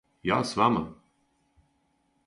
[0.29, 0.81] Ја с вама?